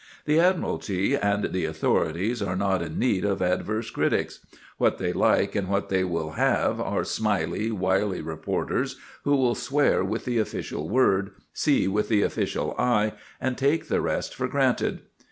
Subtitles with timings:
[0.25, 4.39] The Admiralty and the authorities are not in need of adverse critics.
[4.79, 8.95] What they like and what they will have are smily, wily reporters,
[9.25, 14.01] who will swear with the official word, see with the official eye, and take the
[14.01, 15.01] rest for granted.